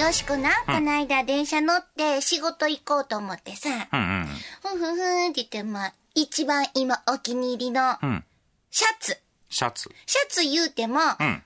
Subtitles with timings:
[0.00, 4.26] よしこな、この間電車乗って仕事行こうと思ってさ、うんうん。
[4.62, 8.24] ふんふんふんって言って、まあ、一番今お気に入りの、うん。
[8.70, 9.18] シャツ。
[9.50, 9.90] シャツ。
[10.06, 11.42] シャツ言うても、んワンピー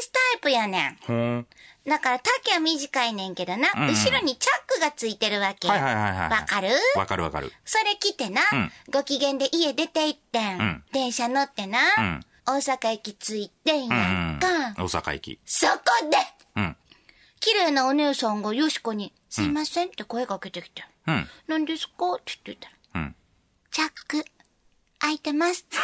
[0.00, 1.46] スタイプやねん。
[1.88, 5.66] だから丈は短いねんけどな、んうん後ろにチャックがついてるわけ。
[5.66, 6.30] はいはいはいはい。
[6.30, 6.68] わかる？
[6.94, 7.52] わかるわかる。
[7.64, 10.58] それ着てな、うんご機嫌で家出て行ってん。
[10.58, 14.38] ん電車乗ってな、うん大阪駅着いてんうんやうんん。
[14.38, 14.46] か。
[14.82, 15.40] 大阪行き。
[15.44, 15.74] そこ
[16.08, 16.16] で、
[16.56, 16.76] うん。
[17.40, 20.84] 綺麗なお姉さんがよしこに、すいませんって声かけてきて。
[21.06, 21.28] うん。
[21.46, 22.12] 何ですか？
[22.14, 23.16] って言ってたら、うん。
[23.70, 24.24] チャック、
[24.98, 25.64] 開いてます。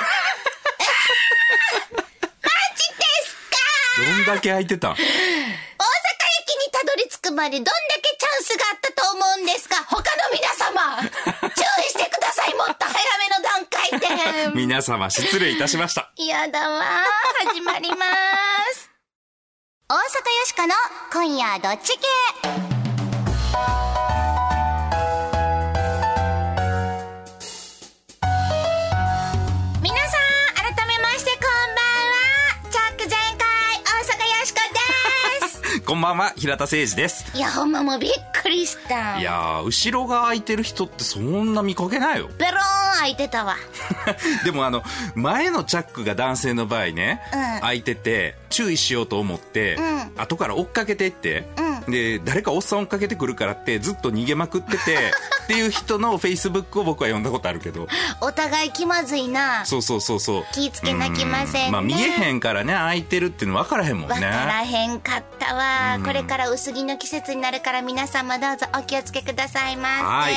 [3.97, 4.93] どんだけ空いてたん？
[4.93, 5.07] 大阪駅に
[6.73, 7.71] たどり着くまでどんだ
[8.03, 9.77] けチャンスがあったと思うんですか？
[9.85, 11.01] 他の皆様
[11.55, 16.11] 注意してくださいもっと早めの段階で 皆様失礼いたしました。
[16.17, 16.85] やだわ
[17.51, 18.05] 始まりま
[18.75, 18.84] す
[19.87, 20.03] 大阪よ
[20.47, 20.73] しかの
[21.13, 22.74] 今夜どっち系。
[35.87, 37.37] こんばんは、平田誠二です。
[37.37, 39.21] いや、ほんまもうびっくりした。
[39.21, 42.31] いやー、後ろが空いてる人ってそんな見かけないよ。
[42.39, 43.57] ベローン開いてたわ。
[44.47, 44.83] でもあの、
[45.15, 51.47] 前のチャックが男性の場合ね、うん開いてて、注意しようと思って、ん後から追っかけていって、
[51.89, 55.13] うで、誰かおっさん追っかけてくるからって、ずっと逃げまくってて、
[55.45, 57.89] っていう人のフェイスブックを僕は読んだことあるけど、
[58.21, 59.65] お互い気まずいな。
[59.67, 60.45] そうそうそうそう。
[60.53, 64.15] 気ぃつけなきませんねうまあ見えへんからね、開いてるっていうの分からへんもんね。
[64.15, 65.99] わからへんかったわ。
[66.05, 70.05] これから薄着の季節になるから皆様どうぞお気をつけくださいませ。
[70.05, 70.35] はい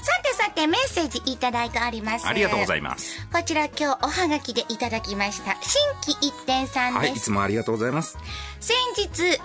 [0.00, 2.26] さてさてメッセージいただいております。
[2.26, 3.28] ありがとうございいます。
[3.32, 5.56] こちら今日おはがきでいただきました。
[5.60, 7.26] 新規一点さんはい、いです。
[7.26, 8.16] つもありがとうございます。
[8.60, 9.42] 先日、世田谷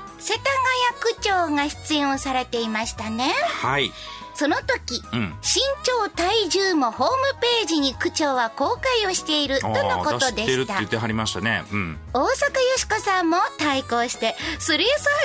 [1.02, 3.34] 区長が出演をされていましたね。
[3.62, 3.92] はい。
[4.36, 5.36] その時、うん。
[5.42, 11.64] 身長体重もホームページに区長は公開をしているとのこと出してるってでした言ってはりましたね。
[11.72, 12.00] うん。
[12.14, 12.30] 大阪よ
[12.78, 14.78] しこさんも対抗して3サイ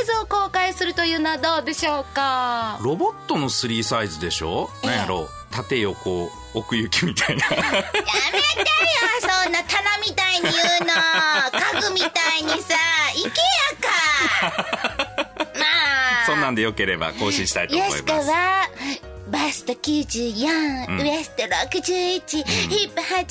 [0.06, 2.78] ズを公開するというのはどうでしょうか？
[2.82, 4.68] ロボットの3サイズでしょ？
[4.82, 4.90] ええ。
[4.90, 5.28] なんやろ。
[5.50, 7.44] 縦横奥行きみたいな。
[7.46, 7.74] やめてよ
[9.42, 10.52] そんな棚みたいに言う
[10.86, 10.92] の。
[11.80, 12.74] 家具みたいにさ
[13.16, 13.32] いけや
[13.80, 14.54] か。
[15.58, 15.64] ま
[16.22, 16.26] あ。
[16.26, 18.30] そんなんでよければ更新したいと思よしこいます。
[19.28, 21.00] はバスト94、うん。
[21.00, 23.28] ウエスト61、ヒップ86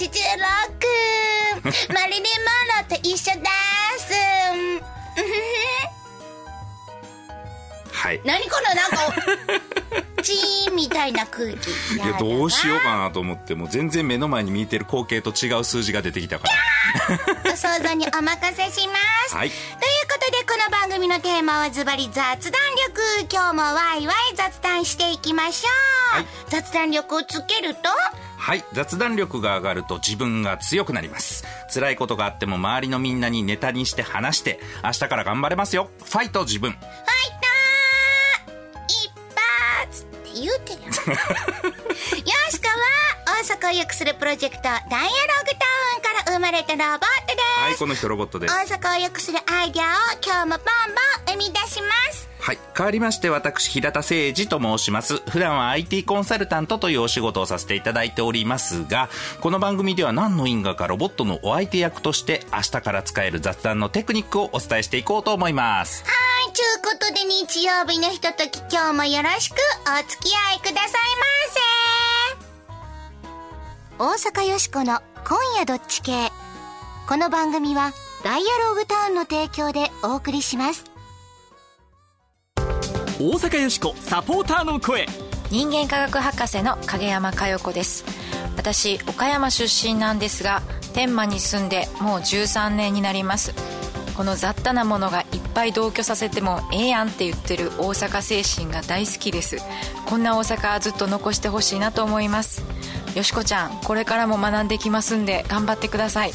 [1.93, 3.41] マリリン・モンローと一緒で
[3.99, 4.13] す。
[4.53, 4.55] う
[5.93, 5.96] ん
[7.97, 8.21] はい。
[8.23, 17.51] 何このなんか チーンみたいな空気いや、どうしようかなと思って、もう全然目の前に見えてる光景と違う数字が出てきたから。
[17.51, 18.93] ご想像にお任せしま
[19.27, 19.59] す、 はいという
[20.09, 25.67] ことでこの番組のテーマはズバリ雑談力今日もワイワイ雑談していきましょ
[26.13, 27.89] う、はい雑談力をつけると？
[28.37, 28.63] はい。
[28.71, 31.43] 雑談力が上がると自分が強くなります。
[31.73, 35.89] 辛いことがあっても周りのみんなにネタにして話して、明日から頑張れますよ。
[36.05, 36.77] ファイト自分。
[41.15, 48.53] しこは大阪を良くするプロジェクトダイアログタウンから生まれたロボットです、はい、この人ロボットです。
[48.53, 49.87] 大阪を良くするアイデアを
[50.25, 50.57] 今日もボン
[51.27, 52.59] ボン生み出しますはい。
[52.77, 55.17] 変わりまして、私、平田誠二と申します。
[55.29, 59.09] 普段は IT コンサルタントというお仕事をさせていただいておりますが、
[59.41, 66.05] この番組では何の因果かロボットのお相手役として、明日から使える雑談のテクニックをお伝えしていこうと思います。
[66.05, 71.01] はい、ちゅうことで日曜日のひととき今日もよろしくお付き合いください
[73.99, 74.25] ませ。
[74.25, 76.31] 大阪よしこの今夜どっち系。
[77.07, 80.85] この番組はダイアログタウンの提供でお送りします。
[83.19, 85.05] 大阪よしこサポーターの声
[85.51, 88.03] 人間科学博士の影山佳代子です
[88.55, 90.63] 私岡山出身なんですが
[90.95, 93.76] 天満に住んでもう13年になります
[94.17, 99.57] この雑多なものがいっぱい同居させてもええやんって言ってる大阪精神が大好きです。
[100.07, 102.63] こんな大阪ずっと残してほしいなと思います。
[103.15, 106.31] よしこちゃんこれからも学んできますんで頑張ってください。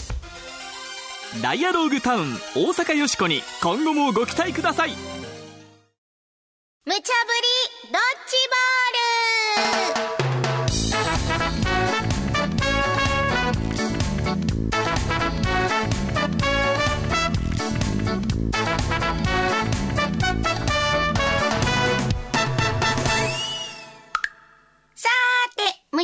[1.43, 4.91] ダイアローグタウン大阪よしこに今後もご期待ください。
[6.85, 7.03] 無茶ぶり
[7.91, 8.01] ドッ
[9.93, 10.02] ジボ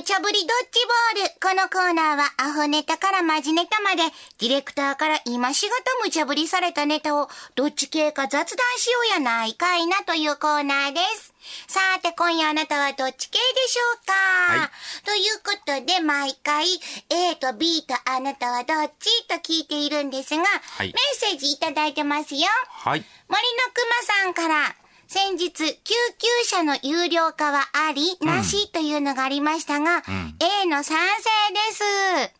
[0.08, 0.80] さーて、無茶ぶりドッジ
[1.12, 1.34] ボール。
[1.38, 4.02] このココーナーはアホネタからマジネタまで、
[4.40, 8.46] ディレクターから今しがた無茶ぶりされたネタをどっち系か雑談
[8.78, 11.34] しようやないかいなというコーナーです。
[11.68, 14.12] さて、今夜あなたはどっち系でしょうか、
[14.60, 14.70] はい
[15.04, 16.66] ということで、毎回
[17.10, 20.42] A と B とあなたはどっちと聞いているんですが、
[20.84, 22.42] いメッセージいただいてますよ。
[22.68, 23.04] はい。
[23.28, 24.74] 森のくまさんから、
[25.08, 30.02] 先日、救急車の有料化はあり、なしというのがありましたが、
[30.62, 32.38] A の賛成です。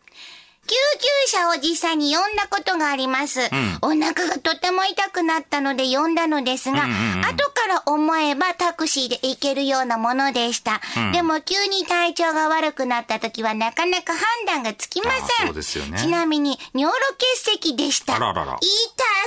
[0.69, 3.41] 救急車を実際に呼んだことがあります。
[3.81, 10.82] お腹がとても痛くなったので呼んだのですが、後から思えばタクシーで行けるようなものでした。
[11.12, 15.91] でも急に体調が悪くなった時はなかなか判断がつきまあせん。
[15.91, 18.17] ねちなみに、尿路結石でした。
[18.17, 18.69] あららら痛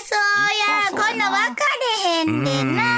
[0.05, 1.05] そうや。
[1.07, 1.63] こんなん分か
[2.05, 2.90] れへんでな。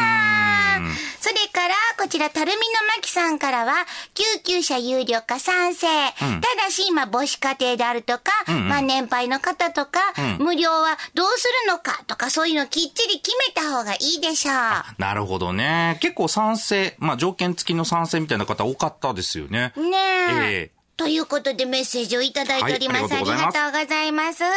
[2.23, 2.63] ら、たるみの
[2.95, 3.73] まきさんからは、
[4.13, 5.87] 救急車有料化賛成。
[5.87, 9.99] ただし、今、母子家庭であるとか、まあ、年配の方とか、
[10.39, 14.55] 無料はどうするのかとか、そういうのきっちり決めた方がいいでしょう。
[14.97, 15.97] なるほどね。
[16.01, 19.73] 結構賛成、まあ条件付きの賛成みたいな方多かったですよね。
[19.77, 20.71] ねえ。
[20.71, 23.13] ええということでメッセージをいただいております。
[23.13, 24.39] はいありがとうございます。
[24.39, 24.53] このよ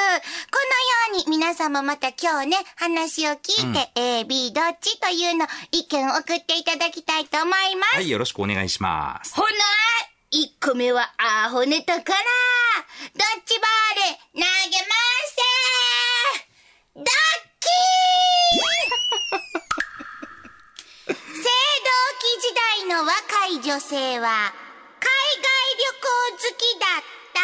[1.15, 7.97] うに皆様また今日ね、話を聞いて、A、B どっちというの意見を送っていただきたいと思います。
[7.97, 9.35] はい、よろしくお願いします。
[9.35, 9.49] ほな、
[10.33, 12.19] 1個目はアホネタから、
[13.15, 14.95] ドッジボール投げま
[15.25, 15.37] す
[16.97, 21.21] ドッキー青銅
[22.19, 24.53] 器時代の若い女性は、
[26.39, 27.03] きだっ
[27.33, 27.41] た？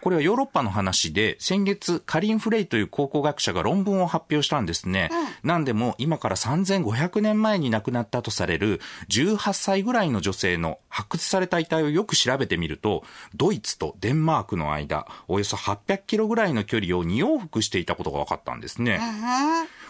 [0.00, 5.10] これはヨーロッパの話で、先月、カリン・フレイという考古学者が論文を発表したんですね。
[5.42, 13.02] なんでも、今から3500年前に亡くなったとされる、18歳ぐらいの女性の発掘された遺体をよく調べてみると、
[13.34, 19.00] ドイツとデンマークの間、およそ800キロぐらいの距離を2往復していたことが分かったんですね。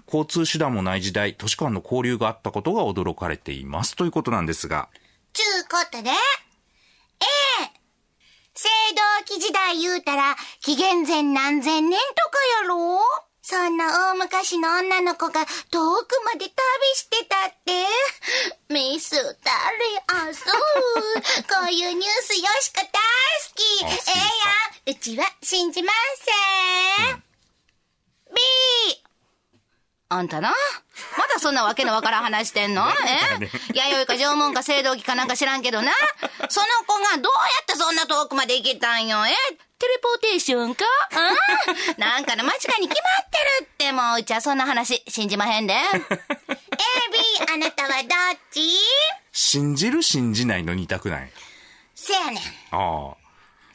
[0.06, 3.94] 交通手段もない時代、都市間の交流があったことが驚かれています。
[3.94, 4.88] ということなんですが、
[5.34, 6.10] ちゅうことで、
[7.20, 7.24] A、
[8.54, 13.00] 青銅器時代言うたら、紀元前何千年とかやろ？
[13.40, 16.52] そんな大昔の女の子が遠くまで旅
[16.94, 17.86] してたって。
[18.68, 19.10] ミス
[19.42, 20.44] タリアス。
[20.44, 20.50] こ
[21.66, 22.92] ういうニュースよしか大好
[23.54, 23.62] き。
[23.84, 24.96] ええやん。
[24.96, 25.90] うちは信じま
[27.06, 27.16] せん。
[27.16, 27.27] B。
[30.10, 30.54] あんたなま
[31.32, 32.82] だそんなわけのわからん話してんの？
[32.88, 32.92] え？
[33.74, 35.92] 弥生か縄文か青銅器かなんか知らんけどな。
[36.48, 39.18] その子がどうやってそんな遠くまで行けたんよ？
[39.26, 39.30] え？
[39.78, 40.84] テレポーテーションか？
[41.12, 42.00] うん？
[42.00, 45.74] なんかの間違いに決まってるってもううちはそんな話信じまへんで。
[45.74, 48.62] A、B、あなたはどっち？
[49.32, 51.30] 信じる信じないの二択ない？
[51.94, 52.36] せやねん。
[52.74, 53.16] ああ。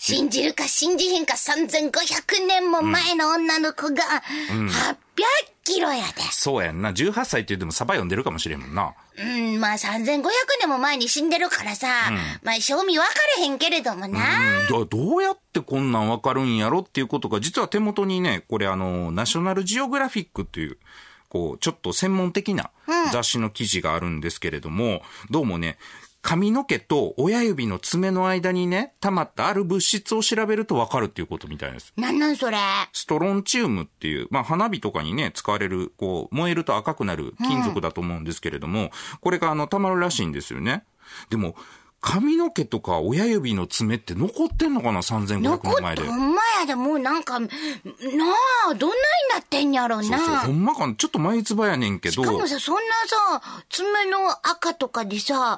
[0.06, 4.04] 信じるか信じへんか3500年も前の女の子が
[4.52, 4.84] 800
[5.64, 6.22] キロやで。
[6.30, 6.92] そうやんな。
[6.92, 8.96] 18歳って言ってもサバ読んでるかもしれんもんな。
[9.18, 10.24] うん、まあ3500
[10.60, 11.88] 年も前に死んでるからさ、
[12.44, 14.20] まあ正味分かれへんけれどもな。
[14.64, 20.80] うん、どどうやってこんなんわかるんやろっていうことが、実は手元にね、これあの、ナショナルジオグラフィックっていう、
[21.30, 22.72] こう、ちょっと専門的な
[23.14, 25.02] 雑誌の記事があるんですけれども、
[25.32, 25.78] どうもね、
[26.24, 31.94] 髪の毛と親指の爪の間にね、溜まったある物質を調べるとわかるっていうことみたいです。
[31.98, 32.58] なんなんそれ？
[32.94, 40.86] ストロンチウムっていう、まあ花火とかにね、使われる、こう、燃えると赤くなる金属だと思うんですけれども、これがあの、溜まるらしいんですよね。
[41.30, 41.58] でも、
[42.00, 46.04] 髪の毛とか親指の爪って残ってんのかな ?3500 残って年前で。
[46.04, 47.50] ほんまやで、もうなんか、なあ、
[48.76, 49.00] どんなに
[49.34, 50.04] なってんやろな。
[50.04, 50.96] そうそう、ほんまかな？
[50.96, 52.82] ちょっと眉唾やねんけどしか、もさ、そんな
[53.40, 55.58] さ、爪の赤とかでさ、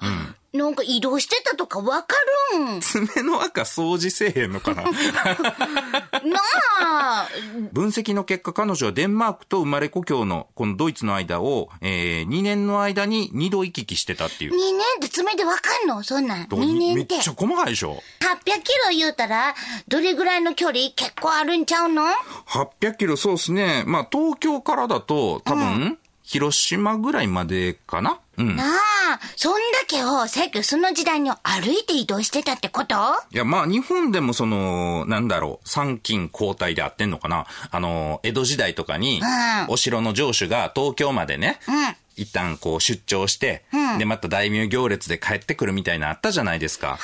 [0.56, 2.16] なんか移動してたとかわか
[2.54, 2.80] るん。
[2.82, 4.84] 爪の赤掃除せえへんのかな？
[6.26, 6.40] な
[6.82, 7.28] あ、
[7.72, 14.54] 分析の結果、彼女はデンマークと生まれ故郷のこのドイツの間を、えー、2年の間に2度行き来してたっていう。
[14.54, 16.04] 2年って爪でわかんの？
[16.04, 16.48] そんなん。
[16.48, 17.16] ど2年って。
[17.16, 19.56] めっちゃ細かいでしょ？800キロ言うたら、
[19.88, 22.04] どれぐらいの距離結構あるんちゃうの
[22.48, 23.84] ？800キロ、そうですね。
[23.86, 28.20] まあ、東京からだと、多分、広島ぐらいまでかな？
[28.38, 28.56] うん。
[28.56, 32.96] なあ、そんだけを、さっきその時代に歩いて移動してたってこと？
[33.32, 37.46] いや、まあ、日本でもその、なんだろう、参勤交代であってんのかな？
[37.72, 39.26] あの、江戸時代とかに、うん
[39.68, 41.96] お城の城主が東京までね、うん。
[42.16, 43.64] 一旦こう出張して、
[44.00, 46.92] で、また大名行列で帰ってくるみたいなのあったじゃないですか。
[46.92, 47.00] ああ、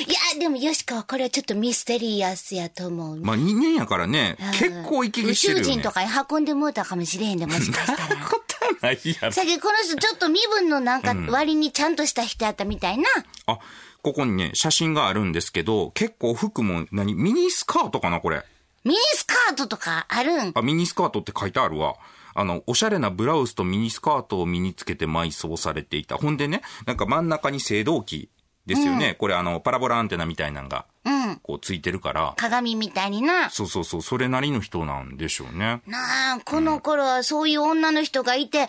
[0.00, 3.20] いや、でもよしかはこれはちょっとミステリアスやと思う。
[3.20, 5.62] まあ、2年やからね、結構行き来してるよね。
[5.62, 7.98] 宇宙人とかに運んでもうたかもしれへんで、もしかしたら。
[8.84, 13.08] ないやろさっきこの人ちょっと身分のなんか割にちゃんとした人やったみたいな。
[13.46, 13.58] あ、
[14.02, 18.44] ここにね、写真があるんですけど、結構服も何、ミニスカートかな、これ。
[18.84, 20.52] ミニスカートとかあるん？
[20.54, 21.96] あ、ミニスカートって書いてあるわ。
[22.34, 26.16] あの、おしゃれなブラウスとミニスカートを身につけて埋葬されていた。
[26.16, 28.28] ほんでね、なんか真ん中に青銅器
[28.66, 29.14] ですよね。
[29.18, 30.93] これあの、パラボラアンテナみたいなのが、うん。
[31.42, 32.34] こうついてるから。
[32.36, 33.50] 鏡みたいにな。
[33.50, 35.82] そうそうそう、それなりの人なんでしょうね。
[35.86, 38.68] なあ、この頃はそういう女の人がいて、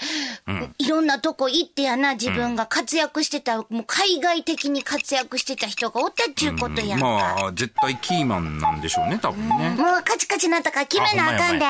[0.78, 7.06] いろんなとこ行ってやな、自分が活躍してた、もう海外的に活躍してた人がおったっちゅうことやんか。
[7.06, 9.70] まあ、絶対キーマンなんでしょうね、多分ね。
[9.70, 11.66] もうカチカチなったから決めなあかんで。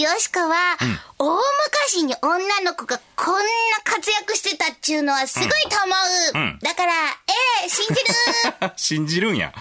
[0.00, 0.76] よしこは、
[1.18, 1.36] 大
[1.94, 3.40] 昔に女の子がこんな
[3.84, 5.94] 活躍してたっちゅうのはすごいと思
[6.34, 6.38] う。
[6.38, 6.92] うんだから、
[7.62, 8.72] ええ信じる。
[8.76, 9.52] 信じるんや。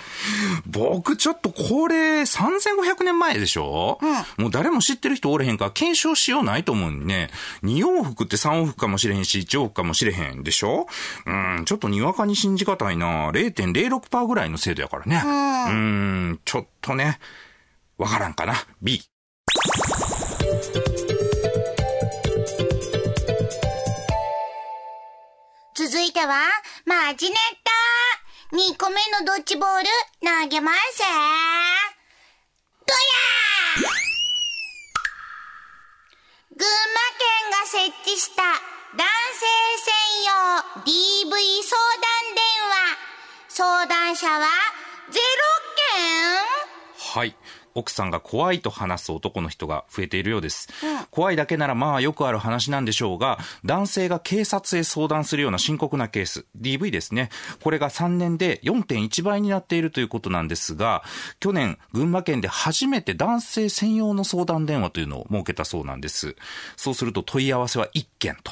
[0.65, 3.99] 僕ちょっとこれ3500年前でしょ、
[4.37, 7.29] もう誰も知ってる人おれへんから検証しようないと思うんね。
[7.63, 10.87] 2往復って3往復かもしれへんし、1往復かもしれへんでしょ？
[11.25, 13.31] うん、ちょっとにわかに信じがたいな。
[13.31, 15.21] 0.06%ぐらいの精度やからね。
[15.25, 17.19] うん、ちょっとね、
[17.97, 18.55] わからんかな。
[18.81, 19.01] B。
[25.75, 26.35] 続いては、
[26.85, 27.62] マジネット
[28.55, 29.88] 二個目のドッジボール
[30.22, 33.81] 投げますどやー
[36.55, 36.67] 群馬
[37.17, 38.43] 県が設置した
[38.95, 39.48] 男性
[39.81, 39.89] 専
[40.29, 40.31] 用
[40.86, 41.33] DV
[41.63, 42.05] 相談
[42.36, 42.93] 電話。
[43.50, 44.45] 相談者は
[45.10, 45.17] 0件
[47.15, 47.36] はい。
[47.75, 50.69] 奥さんが怖いと話す男の人が増えているようです。
[51.11, 57.29] 怖いだけならまあよくある話なんでしょうが、男性が警察へ相談するような深刻なケース、DV ですね。
[57.61, 61.03] これが3年で4.1倍になっているということなんですが、
[61.39, 66.35] 去年、群馬県で初めて男性専用の相談電話というのを設けたそうなんです。
[66.75, 68.51] そうすると問い合わせは1件と。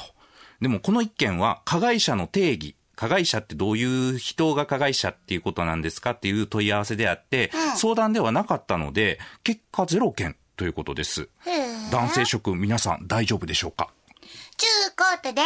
[0.60, 3.82] でもこの1件は加害者の定義、加害者ってどうい
[4.14, 11.28] う人が加害者っていうことなんですかっていう問い合わせであって、相談ではなかったので、結果ゼロ件ということです。
[11.90, 13.88] 男性諸君皆さん大丈夫でしょうか？
[14.56, 15.44] ちゅうことで、え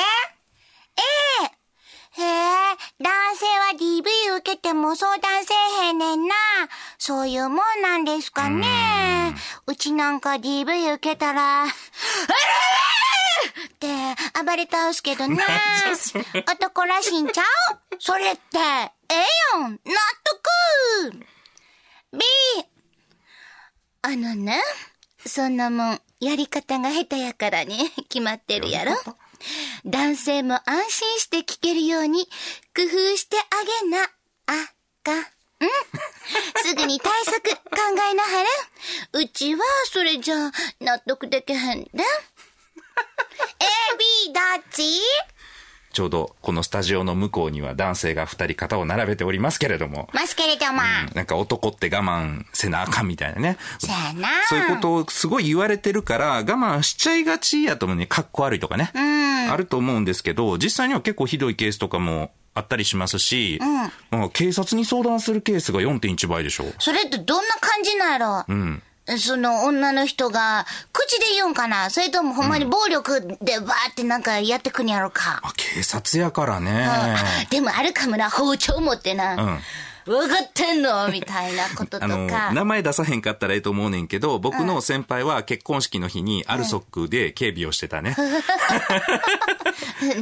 [1.44, 1.56] え
[2.18, 6.34] へえ、男性は DV 受けても相談せえへんねんな。
[6.98, 9.34] そういうもんなんですかね。
[9.66, 11.72] うちなんか DV 受けたら、あ ら
[13.68, 13.86] って
[14.44, 15.42] 暴れ倒すけどね。
[16.50, 17.46] 男らしいんちゃう？
[17.98, 19.24] それって、ええ
[19.60, 19.78] やん納
[21.10, 21.26] 得
[22.12, 22.20] !B!
[24.02, 24.62] あのね、
[25.26, 28.96] そんなもん、やり方が下手やからに 決まってるやろ
[29.84, 32.26] 男性も安心して聞けるように
[32.74, 34.04] 工夫してあげな、
[34.46, 35.26] あかん。
[36.64, 37.58] すぐに対策考
[38.10, 38.48] えなはれ。
[39.20, 40.50] うちはそれじゃ
[40.80, 41.90] 納得できへんで。
[43.60, 43.64] A,
[44.26, 44.82] B どっち？
[45.92, 50.82] ちょうどこのスタジオの向こうには男性が二人肩を並べておりますけれども、ますけれども。
[51.14, 53.56] なんか男って我慢せなあかんみたいなね。
[53.78, 54.28] そやな。
[54.46, 58.06] そういうことをすごい言われてるから、我慢しちゃいがちやと思うね。
[58.06, 58.92] かっこ悪いとかね。
[59.50, 63.58] あると思うんですけど、実際には結構ひどいケースとかもあったりしますし、
[64.10, 66.64] まあ警察に相談するケースが4.1倍でしょ。
[66.78, 68.44] それってどんな感じなんやろ？
[68.46, 68.82] うん。
[69.18, 71.90] その女の人が、口で言うんかな？
[71.90, 76.88] それともほんまに暴力でバーってなんかやってくんやろか、まあ、警察やからね。
[77.50, 79.60] でもあるかもな、包丁持ってな。
[80.06, 82.52] 分かってんのみたいなこととあの、か。
[82.52, 88.14] 名前出さへんかったらええと思うねんけど、僕の先輩は結婚式の日にアルソックで警備をしてたね。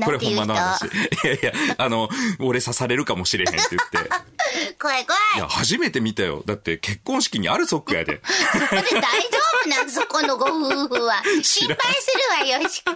[0.04, 0.86] これほんまの話。
[0.86, 0.88] い
[1.24, 2.08] やいや、あの、
[2.40, 4.10] 俺刺されるかもしれへんって言って。
[4.80, 5.20] 怖い怖い。
[5.36, 6.42] いや、初めて見たよ。
[6.46, 8.20] だって結婚式にアルソックやで。
[8.24, 9.00] そこで大丈
[9.66, 9.90] 夫なん？
[9.90, 11.22] そこのご夫婦は。
[11.42, 12.12] 心配す
[12.46, 12.92] るわよしこ。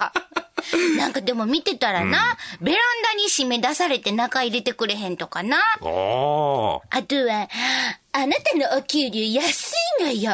[0.97, 5.59] なんかでも見てたらな、ベランダに締め出されて中入れてくれへんとかな。
[6.91, 7.49] あとは、
[8.13, 10.33] あなたのお給料安いのよ。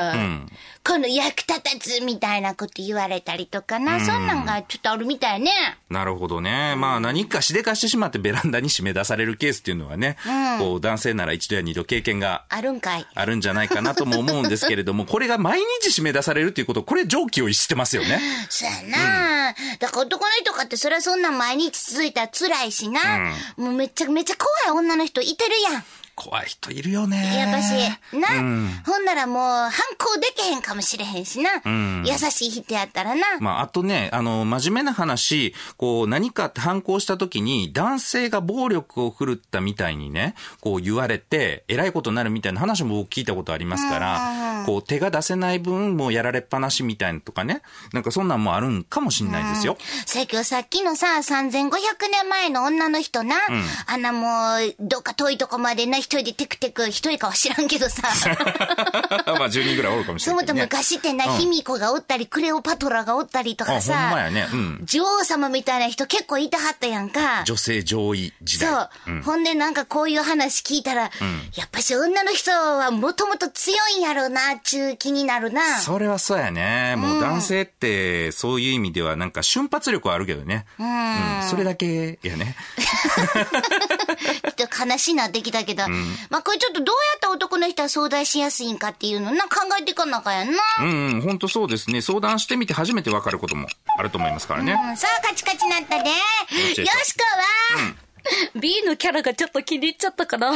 [0.86, 4.00] この役立たずみたいなこと言われたりとかな。
[4.04, 5.50] そんなんがちょっとあるみたいね。
[5.88, 6.74] なるほどね。
[6.76, 10.18] まあ何かしでかしてしまってベランダに締め出されるケースっていうのはね、
[10.58, 13.06] こう男性なら一度や二度経験があるんかい。
[13.14, 18.20] あるんじゃないかなとも思うんですけれども、 これが毎日締め出されるっていうこと、これ常軌を逸してますよね。
[18.50, 23.32] そやな、だから男の人かってそりゃそんなん毎日続いたら辛いしな。
[23.56, 24.34] もうめっちゃめっちゃ
[24.66, 25.84] 怖い女の人いてるやん。
[26.14, 27.36] 怖い人いるよね。
[27.36, 27.72] やっぱし、
[28.12, 31.58] な、うんほんならもう、反抗できへんかもしれへんしな。
[31.58, 33.38] ん優しい人やったらな。
[33.40, 49.76] まあ、あとね、あの、真面目な話、こう、何か反抗した時に、男性が暴力を振るったみたいにね、こう言われて、偉いことになるみたいな話も僕聞いたことありますから、こう、手が出せない分、もうやられっぱなしみたいなとかね、なんかそんなんもあるんかもしんないですよ。
[50.06, 51.70] さっきさっきのさ、3500
[52.10, 53.36] 年前の女の人な、
[53.86, 58.02] あんなもう、どっか遠いとこまでな、一人でテクテク、一人かは知らんけどさ。
[59.38, 60.62] まあ、10人ぐらいおるかもしれないけど、ね。
[60.62, 64.46] 昔ってな、うん卑弥呼がおったり、クレオパトラがおったりとかあ、ほんさ、まやね。
[64.52, 64.80] うん。
[64.84, 67.42] 女王様みたいな人結構いてはったやんか。
[67.44, 68.88] 女性上位時そ代。
[69.18, 71.10] う、ほんでなんかこういう話聞いたら、や
[71.64, 75.78] っぱし女の人はもともと強いんやろうな、中気になるな。
[75.78, 76.94] それはそうやね。
[76.96, 80.66] もう男性って、そういう意味ではなんか瞬発力はあるけどね。
[80.78, 81.48] うん。
[81.48, 82.56] それだけやね。
[84.56, 85.88] ちょっと悲しいなってきたけど、
[86.30, 90.62] まあこれちょっとどうやったら男の人は相談しやすいんかっていうのな、考えていかなあかんやんな。
[90.80, 92.00] うん、うん、本当そうですね。
[92.00, 94.72] 相談してみて初めてわかることもあると思いますからね。
[94.72, 96.10] うん、さあカチカチなったで。
[96.10, 97.24] よっしこ
[97.78, 97.94] は、
[98.58, 100.52] B のキャラがちょっと気に入っちゃったかな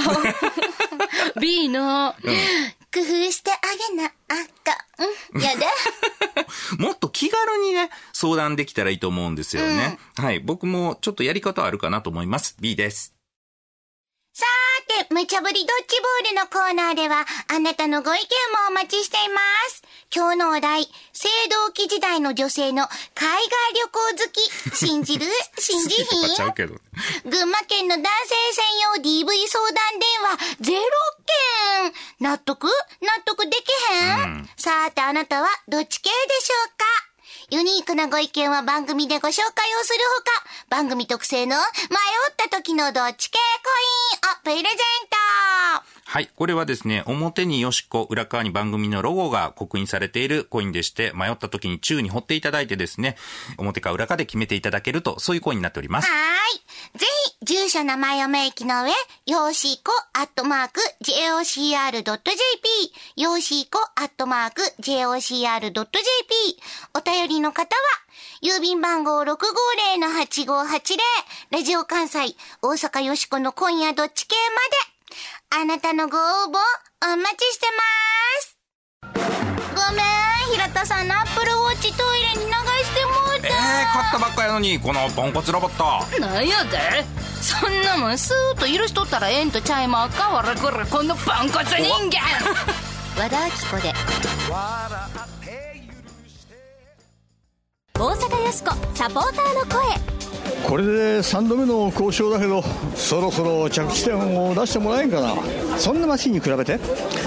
[1.40, 2.14] B の、
[2.92, 3.56] 工夫してあ
[3.92, 4.10] げなあ
[4.64, 5.36] かん。
[5.36, 5.66] うん、やで。
[6.78, 9.98] もっと気軽にね、相談できたらいいと思うんですよね。
[10.16, 10.40] はい。
[10.40, 12.56] 僕もちょっとやり方あるかなと思います。
[12.60, 13.17] B です。
[14.38, 14.44] さ
[14.86, 19.82] て、無茶ぶりドッジボールのコーナーでは、あなたのご意見もお待ちしています。
[20.14, 20.86] 今日のお題、青
[21.66, 23.42] 銅器時代の女性の海外
[23.74, 24.76] 旅行好き。
[24.76, 25.26] 信じる？
[25.58, 26.36] 信じひん。
[27.24, 30.80] 群馬県の男性専用 DV 相談電話ゼロ
[31.90, 31.94] 件。
[32.20, 32.68] 納得？
[33.00, 37.07] 納得できへん、さてあなたはどっち系でしょうか？
[37.50, 40.30] ユニークなご意見は番組でご紹介をするほか、
[40.68, 41.64] 番組特製の迷っ
[42.36, 43.38] た時のどっち系
[44.44, 45.16] コインをプレゼント
[46.04, 46.28] はい。
[46.36, 53.16] これはですね、表によしこ、裏側に番組のロゴが刻印されているコインでして、迷った時に宙に掘っていただいてですね、
[53.56, 56.10] 表か裏かで決めていただけると、そういうコインになっております。
[56.10, 56.98] はーい。
[56.98, 57.06] ぜ
[57.40, 58.92] ひ、住所名前を明記の上、
[59.28, 61.12] よーしーこ、アットマーク、jocr.jp、
[63.16, 65.84] よーしーこ、アットマーク、jocr.jp、
[66.94, 67.82] お便りの方は、
[68.42, 70.96] 郵便番号650-8580、
[71.50, 74.34] ラジオ関西、大阪よしこの今夜どっち系
[75.50, 76.56] まで、あなたのご応募、
[77.12, 77.82] お待ちしてま
[78.40, 78.57] す。
[79.02, 79.08] ご
[79.94, 80.04] めん、
[80.52, 83.48] 平田さんのアップルウォッチトイレに流してもうた。
[83.48, 86.20] えー、買ったばっかやのに、このポンコツロボット。
[86.20, 87.04] なんやで
[87.40, 90.30] そんなもんスーッと許しとったらええんとちゃいまうか？
[90.30, 92.20] わらこらこのポンコツ人間
[93.16, 93.94] 和田アキ子で。
[97.98, 99.82] 大阪よしこサポーターの声。
[100.68, 102.62] これで3度目の交渉だけど
[102.94, 105.34] そろそろ着地点を出してもらえんかな。
[105.76, 106.78] そんなマシンに比べて？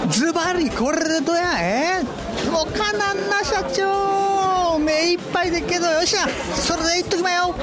[0.10, 1.60] ズバリこれでどや？
[1.60, 2.04] え？
[2.50, 4.80] もうかなんな社長。
[4.80, 6.26] 目いっぱいでっけどよっしゃ。
[6.56, 7.54] それで言っときまよ。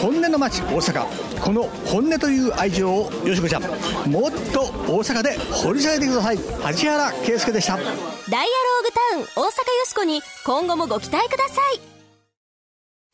[0.00, 1.40] 本音の街大阪。
[1.42, 3.62] この本音という愛情をよしこちゃん。
[4.10, 6.38] もっと大阪で掘り下げてください。
[6.38, 7.76] 梶原圭介でした。
[7.76, 9.52] ダイアローグタウン大阪よ
[9.84, 11.93] しこに今後もご期待ください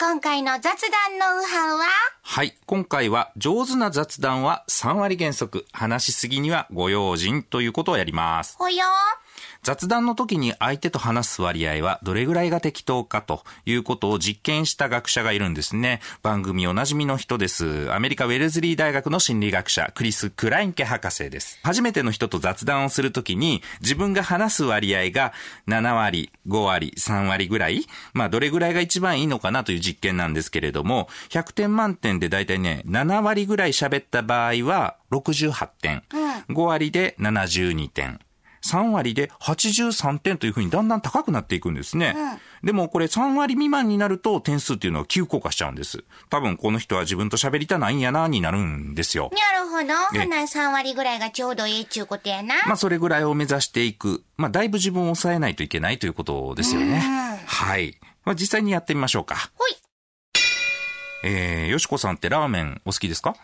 [0.00, 1.84] 今回の雑談ノウハウは？
[2.22, 2.56] はい。
[2.66, 5.66] 今回は、上手な雑談は3割原則。
[5.72, 8.56] 話しすぎにはご用心ということをやります。
[8.58, 8.84] ほよ
[9.62, 16.00] 雑談の時に相手と話す割合はどれぐらいが適当かということを実験した学者がいるんですね。
[16.22, 17.92] 番組おなじみの人です。
[17.92, 21.58] アメリカウェルズリー大学の心理学者、クリス・クラインケ博士です。
[21.62, 25.32] 初めての人と雑談をするときに自分が話す割合が
[25.66, 36.02] 7割、5割、3割ぐらいまあどれぐらいが一番いいのかなという実験なんですけれども、100点満点でだいたいね、7割ぐらい喋った場合は68点。
[36.48, 38.20] 5割で72点。
[38.64, 42.14] 3割で83点というふうにだんだん高くなっていくんですね。
[42.62, 46.04] でもこれ3割未満になると点数っていうのは急降下しちゃうんです。
[46.28, 49.30] 多分この人は自分と喋りたないんやなになるんですよ。
[49.32, 50.18] なるほど。
[50.20, 52.54] えほな3割ぐらいがちょうどいいっちゅうことやな。
[52.66, 54.24] まあそれぐらいを目指していく。
[54.36, 56.98] まあだいぶ自分を抑えないといけないということですよね。
[57.46, 57.96] はい。
[58.24, 59.50] まあ実際にやってみましょうか。
[59.54, 59.76] ほい。
[61.24, 63.34] えー、よしこさんってラーメンお好きですか？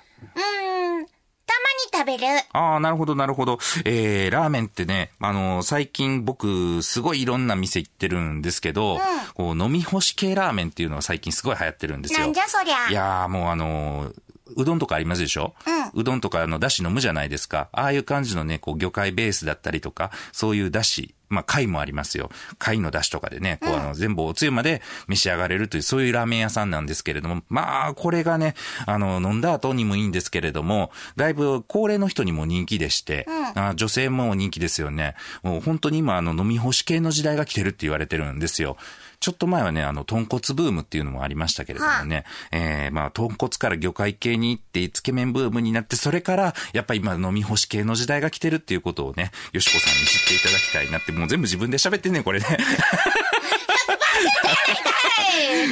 [2.05, 2.25] 食べる。
[2.53, 3.59] ああ、なるほど、なるほど。
[3.85, 9.01] えー、ラーメンってね、あの最近僕、すごいいろんな店行ってるんですけど、
[9.35, 12.21] こう飲み干し系ラーメンっていうのが最近すごい流行ってるんですよ。
[12.21, 12.91] なんじゃそりゃ。
[12.91, 14.15] いやーもうあのー
[14.57, 15.55] うどんとかありますでしょ？
[15.95, 17.69] うどんとかあの、だし飲むじゃないですか。
[17.73, 22.31] ああいう感じのね、こう、魚介ベースだったりとか、そういうだし、まあ、貝もありますよ。
[22.59, 28.55] 貝のだしとかでね、こう、あの、全部おつゆまで召し上がれるという、そういうラーメン屋さんなんですけれども、まあ、これがね、
[28.87, 35.15] あの、飲んだ後にもいいんですけれども、だいぶ高齢の人にも人気でして、あ女性も人気ですよね。
[35.43, 38.77] もう本当に今、あの、飲み干し系の時代が来てるって言われてるんですよ。
[39.25, 52.45] ちょっと前はね、あの、豚骨ブームっていうのもありましたけれどもね、えー、まあ、豚骨から魚介系に行って、つけ麺ブームになって、それから、やっぱり今飲み干し系の時代が来てるっていうことをね、よしこさんに知っていただきたいなって、もう全部自分で喋ってんねこれね。
[52.45, 52.59] はい。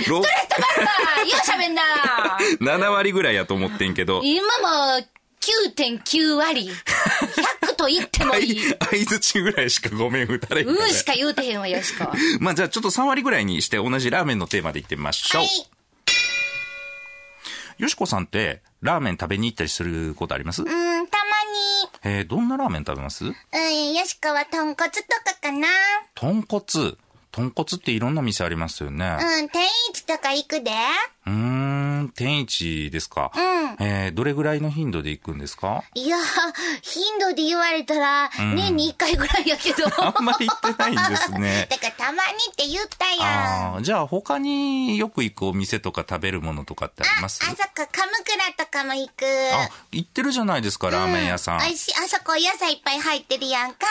[0.08, 0.22] ろあ
[1.18, 1.82] あ、ようしゃべんな。
[2.78, 5.06] 7割ぐらいやと思ってんけど、今も
[5.76, 6.70] 9.9割。
[6.70, 8.60] 100と言ってもいい。
[8.60, 12.10] 相づちぐらいしかごめん打たれへんうんしか言うてへんわ、よしこ。
[12.40, 15.42] まあじゃあちょっと3割ぐらいにして同じラーメンのテーマでいってみましょう。
[15.42, 15.48] はい。
[17.78, 20.62] よしこさんって、ラーメン食べに行ったりすることあります？
[20.62, 21.06] うん、たまに。
[22.04, 23.24] えー、どんなラーメン食べます？
[23.24, 23.32] うん、
[23.94, 24.86] よしこは豚骨と
[25.24, 25.66] かかな。
[26.14, 26.62] 豚骨。
[27.32, 29.16] 豚骨っていろんな店ありますよね。
[29.20, 30.70] うん、天一とか行くで。
[31.26, 33.30] うーん、天一ですか。
[33.34, 35.82] うんえー、どれぐらいの頻度で行くんですか？
[35.94, 36.18] いや、
[36.82, 39.84] 頻度で言われたら、年に1回ぐらいやけど。
[40.02, 41.66] あんまり行ってないんですね。
[41.70, 43.74] だからたまにって言ったやん。
[43.74, 47.40] ああ、じゃあ他によく行くお店とか食べるものとかってあります？
[47.44, 49.24] あそこ、鎌倉とかも行く。
[49.54, 51.60] あ、行ってるじゃないですか、ラーメン屋さん。
[51.60, 51.94] 美味しい。
[51.94, 53.86] あそこ野菜いっぱい入ってるやんか。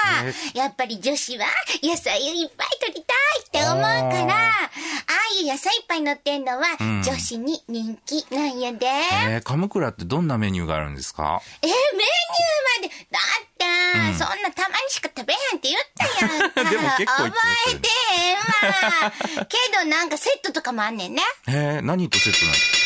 [0.54, 1.48] やっぱり女子は
[1.82, 3.88] 野菜をいっぱい取りたいって思うか
[4.28, 8.86] ら、ああいう野菜いっぱい乗ってんのは、ん女子に人気なんやで。
[8.88, 11.42] えー、鎌倉ってどんなメニューがあるんですか？
[11.62, 16.64] え、メニューまで、だって、そんなたまにしか食べへんって言ったやんか。
[16.72, 19.46] でも結構言ってますえてへんわ。
[19.48, 21.22] けどなんかセットとかもあんねんね。
[21.48, 22.81] えー、何とセットなんですか？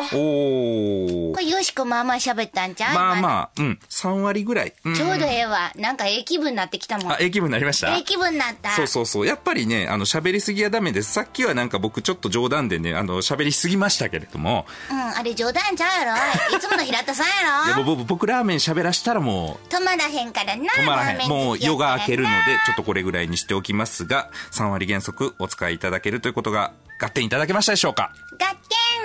[0.00, 1.40] おーこ。
[1.40, 3.20] れよしこまあまあ喋ったんじゃんまああ。
[3.20, 4.72] まあ、うん、3割ぐらい。
[4.84, 5.72] うんちょうどええわ。
[5.76, 7.12] なんかええ気分になってきたもん。
[7.12, 7.94] あ、ええ気分になりました？
[7.94, 8.70] ええ気分になった。
[8.72, 9.26] そうそうそう。
[9.26, 11.12] やっぱりね、あの、喋りすぎはダメです。
[11.12, 16.12] さっきはなんか僕ちょっと冗談でね、あの、喋りすぎましたけれども、うん、あれ冗談ちゃうや
[16.50, 16.56] ろ。
[16.56, 17.30] いつもの平田さんい
[17.68, 17.80] やろ。
[17.80, 20.64] や僕僕ラーメン喋らしたらもう、止まらへんからな。
[20.64, 21.28] 止まらへん。
[21.28, 22.36] もう夜が明けるので、
[22.66, 22.80] ちょっと。
[22.80, 28.12] とこれぐらいにしておきますが、3割原則お使いいただけるということが、合点いただけましたでしょうか？
[28.38, 28.56] ガッテ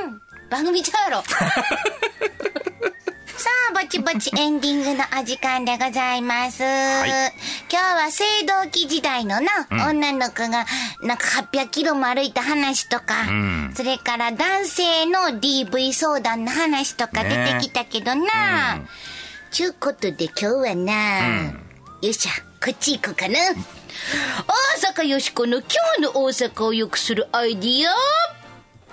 [0.07, 0.21] ン
[0.55, 1.23] 番組ちゃうやろ。
[3.35, 6.63] さあ、ぼちぼちエンディングのお時間でございます。
[6.63, 6.71] い今
[7.69, 10.65] 日は青銅器時代のな、女の子が
[11.01, 18.79] なんか800キロも歩いた話とか、んそれから男性の DV 相談の話とか出てきたけどな。
[19.51, 21.51] ちゅうことで今日はな、
[22.01, 22.31] よっしゃ、
[22.63, 23.39] こっち行こうかな。
[23.41, 27.93] 大阪よしこの今日の大阪を良くするアイディア、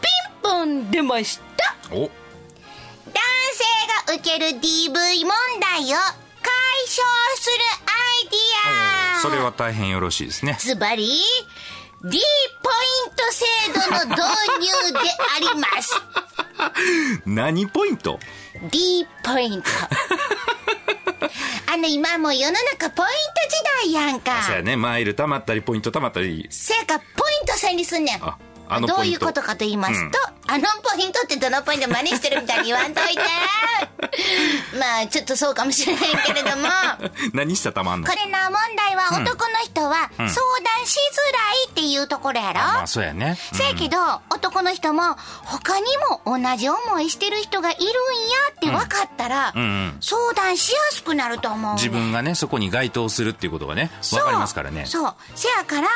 [0.01, 1.52] ピンポン出ました。
[1.93, 2.11] お、男
[3.53, 3.65] 性
[4.09, 5.97] が受ける DV 問題を
[6.43, 6.53] 解
[6.87, 7.05] 消
[7.37, 7.93] するア
[8.27, 9.21] イディア。
[9.21, 10.57] それは大変よろしいですね。
[10.61, 11.07] ズバリ
[12.05, 12.19] D
[12.63, 12.79] ポイ
[13.09, 14.23] ント制度の導
[14.61, 14.99] 入で
[15.37, 16.03] あります。
[17.27, 18.19] 何ポイント
[18.71, 19.69] ？D ポイント。
[21.73, 24.43] あの今もう世の中ポイント時代やんか。
[24.43, 26.47] そうやね、マイル貯まったり、ポイント貯まったり。
[26.51, 28.25] せやからポイント制にすんねん。
[28.25, 28.37] あ
[28.69, 33.21] あのどういうことかと言いますと、あのポイントってどのポイント真似してるみたいに言わんといて。
[34.79, 36.69] まあちょっとそうかもしれないけれども。
[37.33, 38.09] 何したらたまんの？
[38.09, 40.29] これの問題は男の人は相談
[40.87, 43.39] しづらいっていうところやろ、まあ、そうやね。
[43.53, 43.99] せやけど、
[44.31, 47.93] 男の人も他にも同じ思いしてる人がいるんや
[48.51, 49.63] って分かったら、うん。
[49.63, 51.61] うん相談しやすくなると思う。
[51.63, 54.85] ねん自分がね、そこに該当するっていうことがね、わかりますからね。
[54.87, 55.15] そう。
[55.35, 55.89] せやから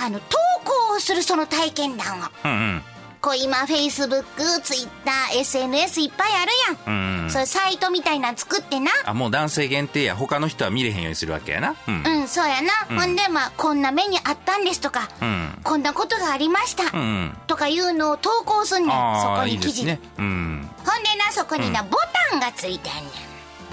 [0.00, 2.82] あの投稿をするその体験談をうんうん。
[3.20, 6.52] こう今フェイスブックツイッター SNS いっぱいある
[6.86, 7.30] やん、うんうん。
[7.30, 11.74] そういうサイトみたいなの作ってなあ、もう男性限定や、他の人は見れへんようにするわけやな。
[11.88, 12.02] うん。
[12.06, 15.58] うんそうやな、ほんでまあこんな目にあったんですとか、うん。
[15.64, 17.36] こんなことがありました、うんうん。
[17.48, 20.10] とかいうのを投稿すんねんそこに記事いですね。
[20.18, 20.70] うん。
[20.76, 21.98] ほんでなそこにな、ボ
[22.30, 23.04] タンがついてんねん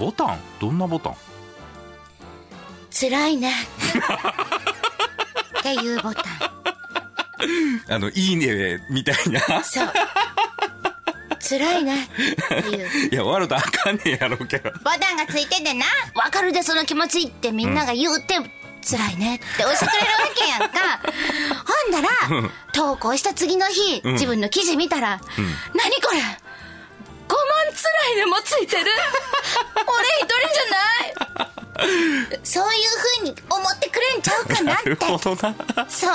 [0.00, 0.40] ボタン？
[0.58, 1.14] どんなボタン？
[2.90, 3.52] 辛いね
[5.72, 6.24] っていうボタン。
[7.94, 9.40] あの、いいね、みたいな。
[9.64, 9.92] そう。
[11.48, 13.08] 辛いねっていう。
[13.12, 14.70] いや、悪とあかんねんやろうけど。
[14.82, 15.86] ボタンがついててな。
[16.14, 18.34] わかるでその気持ちってみんなが言うて、
[18.88, 21.00] 辛いねって押してくれるわけやんか。
[21.64, 24.12] ほんだら投稿した次の日、ん。
[24.12, 25.20] 自分の記事見たら
[25.74, 26.36] 「何これ？5万
[27.74, 28.84] 辛いねもついてる。
[29.74, 31.25] 俺一人じゃない
[32.42, 32.82] そういう
[33.22, 34.90] 風に思ってくれんちゃうかななって。
[34.90, 35.54] るほどな。
[35.88, 36.10] そう。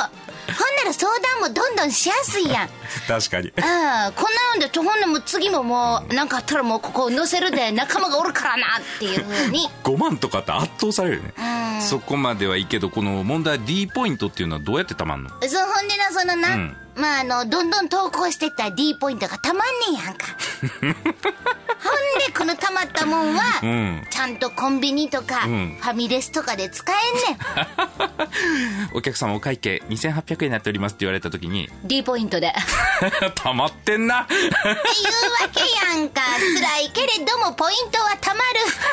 [0.52, 2.70] ほんなら相談もどんどんしやすいやん。
[3.08, 3.54] 確かに。
[3.62, 9.70] ああこんなのでほんのもう次ももうなんかあったらもうここ載せるで仲間がおるからなっていう風に。
[9.84, 11.34] 5万とかって圧倒されるよね。
[11.82, 15.30] そこまではいいけど、この問題 D ポイントっていうのはどうやってたまんの？
[15.30, 15.40] そう
[15.72, 20.28] ほんでなそのな、うんまああのどんどん投稿してったら D ポイントがたまんねんやんか。
[20.82, 24.08] ほんでこのたまったもんは、うん。
[24.10, 25.78] ちゃんとコンビニとか、ん。
[25.80, 27.40] ファミレスとかで使えんね
[28.94, 28.94] ん。
[28.94, 32.54] お客様お会計2800円になっておりますって言われた時に、D ポイントで。
[33.36, 34.22] 溜まってんな。
[34.22, 35.62] っていうわけ
[35.98, 36.22] やんか。
[36.22, 38.44] 辛いけれどもポイントはたまる、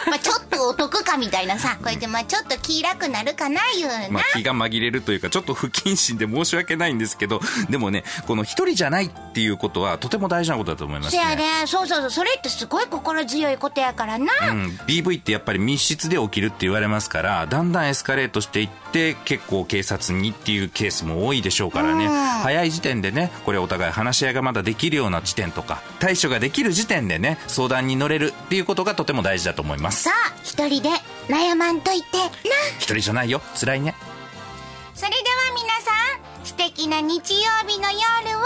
[0.06, 7.40] まあ、ちょっとお得かみたいなさこれでまあちょっと気楽なるかないうな、まあ、気が紛れるというか、ちょっと不謹慎で申し訳ないんですけど、
[7.70, 11.36] でもね、この一人じゃないっていうことは、とても大事なことだと思いますそやね。
[11.36, 22.08] ねそうそうそうそれってすごい心強いことやからな、うん、BV ってやっぱり密室で起きるって言われますからだんだんエスカレートしていって結構警察にっていうケースも多いでしょうからね。
[22.42, 30.04] 早い時点でねこれお互い話し合いがまだできるような時点とか対処ができる時点でね相談に乗れるっていうことがとても大事だと思います。
[30.04, 30.88] さあ一人で
[31.28, 32.24] 悩まんといてな。
[32.78, 33.42] 一人じゃないよ。
[33.54, 33.94] 辛いね。
[34.94, 35.22] それでは
[35.54, 35.92] 皆さ
[36.42, 38.00] ん素敵な日曜日の夜
[38.38, 38.40] を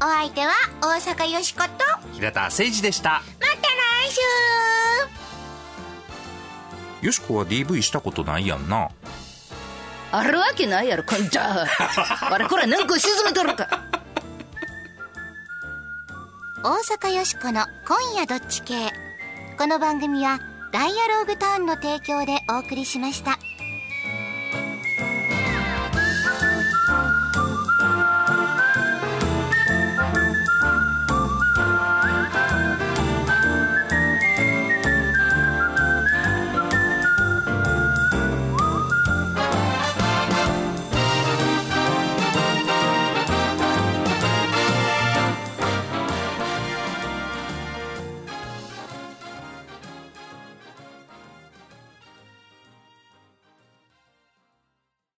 [0.00, 1.68] お相手は大阪よしこと。
[1.68, 3.22] ま平田誠二でした。
[3.38, 3.60] た来
[7.00, 7.06] 週。
[7.06, 8.88] よしこは DV したことないやんな。
[10.10, 11.64] あるわけないやろこんじゃ。
[12.28, 13.68] あれこれ何個沈めとるか。
[16.64, 18.92] 大阪よしこの今夜どっち系。
[19.56, 20.40] この番組は
[20.72, 23.38] ダイアローグターンの提供でお送りしました。